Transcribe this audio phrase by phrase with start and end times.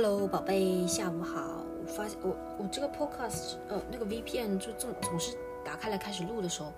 [0.00, 1.66] Hello，宝贝，下午好。
[1.82, 6.72] 我发现我我这个 podcast 呃那个 VPN 就总总是打开来开始录的时候，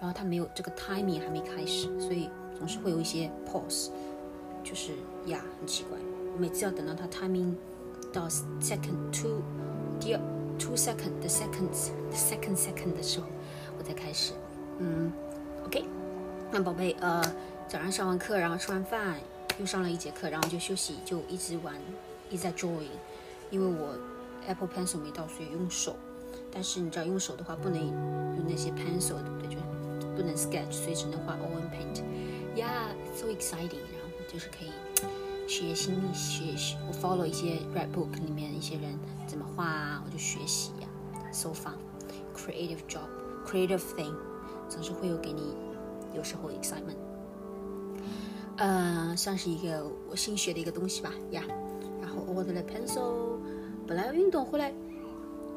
[0.00, 2.28] 然后它没有这个 timing 还没开始，所以
[2.58, 3.90] 总是会有一些 pause，
[4.64, 4.90] 就是
[5.26, 5.96] 呀很奇怪。
[6.34, 7.54] 我每次要等到它 timing
[8.12, 8.28] 到
[8.60, 9.40] second two
[10.00, 10.20] 第二
[10.58, 13.26] two second the seconds the second second 的时候，
[13.78, 14.32] 我再开始。
[14.80, 15.12] 嗯
[15.64, 15.84] ，OK。
[16.50, 17.22] 那宝贝，呃，
[17.68, 19.20] 早上上完课，然后吃完饭，
[19.60, 21.72] 又上了一节课，然后就休息，就一直玩。
[22.34, 22.90] 一直在 drawing，
[23.48, 23.96] 因为我
[24.48, 25.94] Apple Pencil 没到，所以用手。
[26.50, 29.54] 但是你知道用手的话不能用那些 pencil，对不对？
[30.00, 32.02] 就不能 sketch，所以只能画 oil paint。
[32.56, 33.86] Yeah，so exciting！
[33.92, 34.72] 然后就是可以
[35.48, 38.98] 学新学习，我 follow 一些 red book 里面一些人
[39.28, 40.88] 怎么画啊，我就学习呀。
[41.32, 44.12] So fun，creative job，creative thing，
[44.68, 45.54] 总是会有给你
[46.12, 46.98] 有时候 excitement。
[48.56, 51.12] 呃，算是一个我新学的一个东西吧。
[51.30, 51.44] Yeah。
[52.34, 53.38] 我的 pencil，
[53.86, 54.72] 本来要运动，后来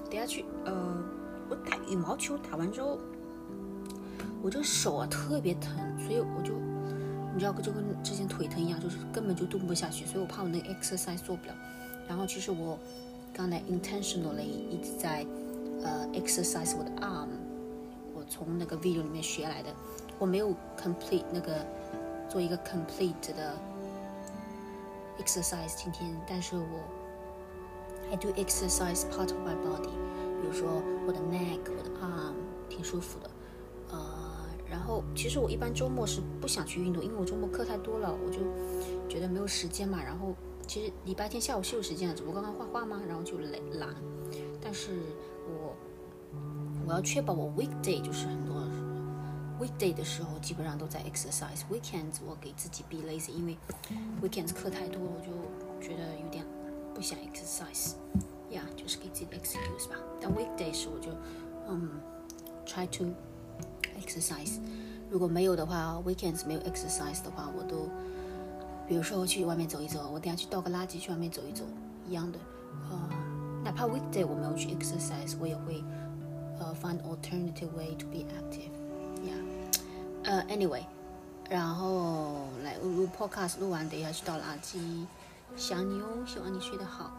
[0.09, 1.03] 等下去，呃，
[1.49, 2.99] 我打羽毛球打完之后，
[4.43, 6.53] 我这个手啊特别疼，所以我就，
[7.33, 11.55] 你知道，就跟之前腿疼一样，就是根本就动不下去，所以我怕我那个 exercise 做不了。
[12.07, 12.77] 然后其实我
[13.33, 15.25] 刚才 intentionally 一直在
[15.83, 17.29] 呃 exercise 我的 arm，
[18.13, 19.69] 我从那个 video 里面学来的，
[20.19, 21.65] 我没有 complete 那个
[22.29, 23.55] 做一个 complete 的。
[25.23, 26.79] Exercise 今天，但是我
[28.11, 29.91] I do exercise part of my body，
[30.41, 32.33] 比如说我的 neck，我的 arm，
[32.69, 33.29] 挺舒服的。
[33.89, 38.39] 呃，然后其实我一般周末是不想去运动，因为我周末课太多了，我就
[39.09, 40.01] 觉得没有时间嘛。
[40.03, 40.33] 然后
[40.65, 43.95] 其实礼拜天下午是有时间的，只不过刚刚画画嘛，然后就累懒。
[44.61, 44.99] 但是
[45.47, 45.75] 我
[46.85, 48.55] 我要确保我 weekday 就是很多。
[49.60, 53.56] weekday 的时候基本上都在 exercise。weekends 我给自己 be lazy，因为
[54.22, 55.32] weekends 课太多，我就
[55.86, 56.44] 觉得有点
[56.94, 57.94] 不想 exercise。
[58.50, 59.96] 呀，就是给自己的 excuse 吧。
[60.20, 61.10] 但 weekdays 我就
[61.68, 61.88] 嗯
[62.66, 63.06] try to
[63.98, 64.58] exercise。
[65.10, 67.88] 如果没有的话，weekends 没有 exercise 的话，我都
[68.86, 71.64] 比如说去外面走一走，我等下去倒个垃圾，去外面走一走，
[72.06, 72.38] 一样的。
[72.90, 73.08] 呃，
[73.64, 75.82] 哪怕 weekday 我没有去 exercise，我也会
[76.58, 78.75] 呃 find alternative way to be active。
[80.23, 80.83] 呃，anyway，
[81.49, 85.05] 然后来录 podcast，录完等一下去倒垃圾，
[85.55, 87.11] 想你哦，希望你睡得好。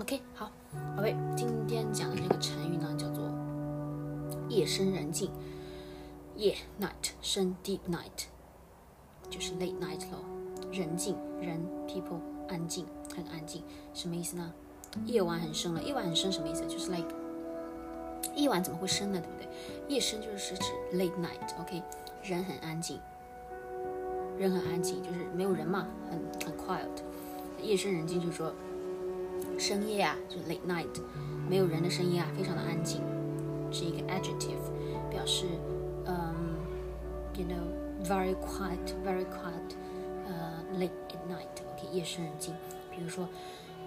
[0.00, 0.50] OK，好，
[0.96, 3.30] 宝贝，今天讲的这个成语呢，叫做
[4.48, 5.30] 夜深人静。
[6.36, 8.26] 夜 night 深 deep night，
[9.30, 10.18] 就是 late night 咯。
[10.70, 12.84] 人静人 people 安静
[13.14, 13.62] 很安静，
[13.94, 14.52] 什么意思呢？
[15.06, 16.66] 夜晚很深了，夜晚很深什么意思？
[16.66, 17.08] 就是 like
[18.36, 19.20] 夜晚怎么会深呢？
[19.20, 19.94] 对不对？
[19.94, 21.82] 夜深就是指 late night，OK。
[22.22, 23.00] 人很安静，
[24.36, 26.88] 人很安静，就是没有人嘛，很很 quiet。
[27.62, 28.52] 夜深人静就是说
[29.58, 30.86] 深夜啊，就 late night，
[31.48, 33.00] 没有人的声音啊，非常的安静，
[33.72, 34.58] 是一个 adjective，
[35.08, 35.46] 表示
[36.04, 36.34] 嗯
[37.34, 39.76] ，you know very quiet，very quiet，
[40.26, 42.54] 呃，late at night，OK，夜深人静。
[42.90, 43.28] 比如说，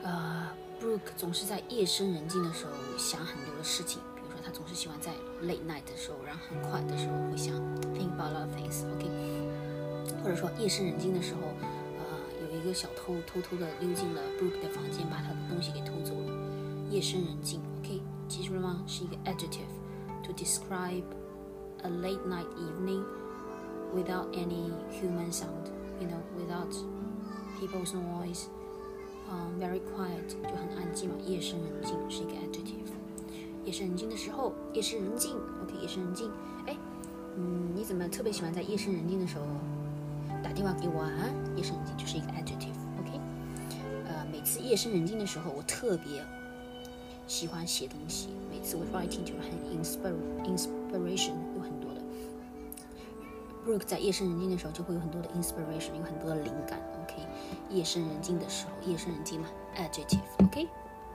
[0.02, 0.48] 呃
[0.80, 4.02] ，Brooke 总是在夜深人静的时候想很多的事情。
[4.49, 5.12] 他总是喜欢在
[5.43, 7.55] late night 的时候，然后很快的时候会想
[7.95, 9.09] think about a lot of things，OK，
[10.23, 11.41] 或者说夜深人静的时候，
[11.99, 12.05] 呃，
[12.43, 16.33] 有一个小偷偷偷的溜进了 Brooke 的房间，把他的东西给偷走了。
[16.91, 18.83] 夜深人静，OK，记住了吗？
[18.87, 19.73] 是一个 adjective
[20.23, 21.05] to describe
[21.83, 23.03] a late night evening
[23.95, 26.73] without any human sound，you know，without
[27.59, 28.45] people's noise，
[29.31, 31.17] 嗯，very quiet，就很安静嘛。
[31.25, 32.93] 夜深人静是一个 adjective。
[33.66, 36.31] 夜深人静的时候，夜深人静，OK，夜深人静。
[36.66, 36.75] 哎，
[37.36, 39.44] 嗯，你怎么特别喜欢在夜深人静的时候
[40.44, 41.12] 打电话给我啊？
[41.56, 43.19] 夜深人静就是一个 adjective，OK。
[44.08, 46.24] 呃，每次夜深人静的时候，我特别
[47.28, 48.30] 喜欢写东西。
[48.50, 52.02] 每次我 writing 就是很 inspire，inspiration 有很多的。
[53.68, 57.22] Brooke 在夜深人静的时候就会有很多的 inspiration，有很多的灵感，OK。
[57.69, 60.68] 夜深人静的时候，夜深人静嘛，adjective，OK。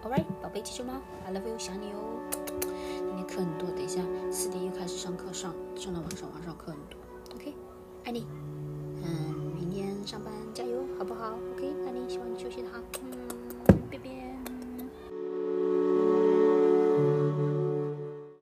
[0.04, 2.20] Alright，宝贝，记住吗？I love you，想你哦。
[2.60, 7.00] 今天课很多，等一下四点又开始上课，上上到晚上，晚上课很多。
[7.34, 7.54] OK，
[8.04, 8.26] 爱你。
[9.02, 12.80] 嗯，明天上班加油，好不好？OK，爱你，希望你休息的好。